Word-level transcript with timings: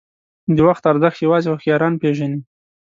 •د 0.55 0.57
وخت 0.67 0.83
ارزښت 0.91 1.17
یوازې 1.25 1.47
هوښیاران 1.49 1.93
پېژني. 2.01 2.39